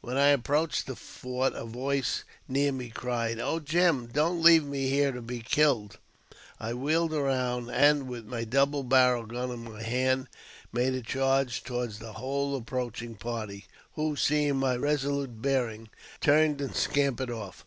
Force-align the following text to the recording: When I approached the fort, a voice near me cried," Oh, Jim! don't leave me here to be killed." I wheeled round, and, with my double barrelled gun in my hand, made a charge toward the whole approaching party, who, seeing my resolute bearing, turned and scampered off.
When 0.00 0.16
I 0.16 0.28
approached 0.28 0.86
the 0.86 0.94
fort, 0.94 1.54
a 1.56 1.64
voice 1.64 2.22
near 2.46 2.70
me 2.70 2.88
cried," 2.88 3.40
Oh, 3.40 3.58
Jim! 3.58 4.06
don't 4.06 4.40
leave 4.40 4.64
me 4.64 4.88
here 4.88 5.10
to 5.10 5.20
be 5.20 5.40
killed." 5.40 5.98
I 6.60 6.72
wheeled 6.72 7.10
round, 7.12 7.68
and, 7.68 8.06
with 8.06 8.24
my 8.24 8.44
double 8.44 8.84
barrelled 8.84 9.30
gun 9.30 9.50
in 9.50 9.64
my 9.64 9.82
hand, 9.82 10.28
made 10.72 10.94
a 10.94 11.02
charge 11.02 11.64
toward 11.64 11.94
the 11.94 12.12
whole 12.12 12.54
approaching 12.54 13.16
party, 13.16 13.64
who, 13.94 14.14
seeing 14.14 14.58
my 14.58 14.76
resolute 14.76 15.42
bearing, 15.42 15.88
turned 16.20 16.60
and 16.60 16.76
scampered 16.76 17.32
off. 17.32 17.66